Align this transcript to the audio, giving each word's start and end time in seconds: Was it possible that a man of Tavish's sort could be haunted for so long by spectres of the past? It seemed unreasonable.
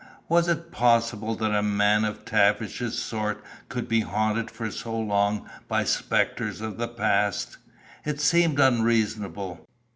Was 0.27 0.47
it 0.47 0.71
possible 0.71 1.35
that 1.35 1.51
a 1.53 1.61
man 1.61 2.05
of 2.05 2.25
Tavish's 2.25 2.97
sort 2.97 3.43
could 3.69 3.87
be 3.87 3.99
haunted 3.99 4.49
for 4.49 4.71
so 4.71 4.99
long 4.99 5.47
by 5.67 5.83
spectres 5.83 6.59
of 6.59 6.77
the 6.79 6.87
past? 6.87 7.57
It 8.03 8.19
seemed 8.19 8.59
unreasonable. 8.59 9.67